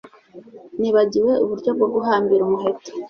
[0.79, 2.89] Nibagiwe uburyo bwo guhambira umuheto